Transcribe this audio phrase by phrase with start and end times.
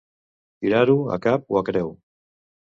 [0.65, 1.93] Tirar-ho a cap o a creu.